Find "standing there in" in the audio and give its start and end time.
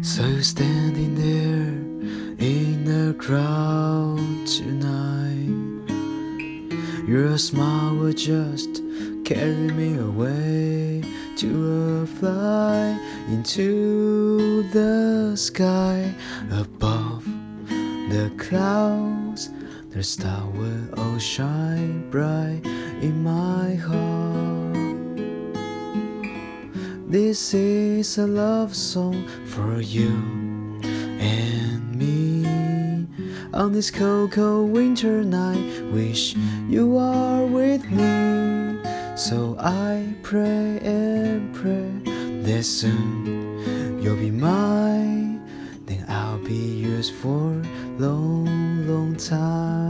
0.40-2.84